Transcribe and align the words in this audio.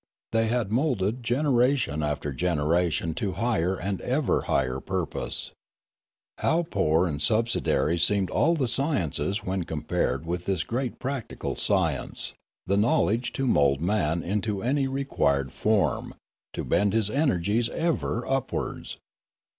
They 0.31 0.47
had 0.47 0.71
moulded 0.71 1.21
generation 1.21 2.01
after 2.01 2.33
generation 2.33 3.13
to 3.13 3.33
higher 3.33 3.75
and 3.79 4.01
ever 4.01 4.41
higher 4.49 4.79
purpose. 4.79 5.51
How 6.39 6.63
poor 6.63 7.05
and 7.05 7.21
subsidiary 7.21 7.99
seemed 7.99 8.31
all 8.31 8.55
the 8.55 8.67
sciences 8.67 9.43
when 9.43 9.61
compared 9.63 10.25
with 10.25 10.41
Fialume 10.41 10.45
7S 10.45 10.45
this 10.45 10.63
great 10.63 10.97
practical 10.97 11.53
science, 11.53 12.33
the 12.65 12.77
knowledge 12.77 13.31
to 13.33 13.45
mould 13.45 13.79
man 13.79 14.23
into 14.23 14.63
any 14.63 14.87
required 14.87 15.51
form, 15.51 16.15
to 16.53 16.63
bend 16.65 16.93
his 16.93 17.11
energies 17.11 17.69
ever 17.69 18.25
upwards! 18.25 18.97